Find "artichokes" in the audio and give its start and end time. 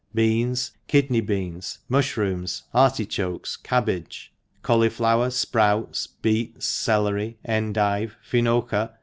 2.73-3.55